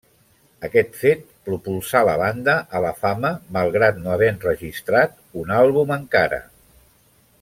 Aquest 0.67 0.95
fet 1.01 1.19
propulsà 1.49 2.01
la 2.07 2.15
banda 2.21 2.55
a 2.79 2.81
la 2.85 2.93
fama 3.03 3.31
malgrat 3.59 4.01
no 4.07 4.15
haver 4.15 4.31
enregistrat 4.37 5.15
un 5.43 5.53
àlbum 5.59 5.95
encara. 5.99 6.43